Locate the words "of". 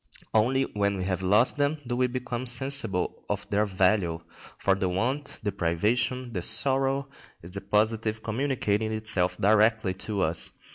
3.29-3.47